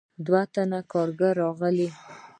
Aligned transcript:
دوه 0.25 0.41
تنه 0.53 0.79
کارګران 0.91 1.35
راغلل. 1.41 1.89